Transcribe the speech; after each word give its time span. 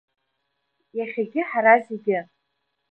Иахьагьы 0.97 1.41
ҳара 1.49 1.73
зегьы… 1.85 2.19